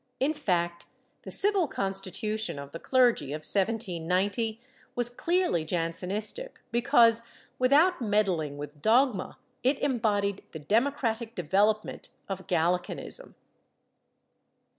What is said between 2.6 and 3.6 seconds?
the Clergy of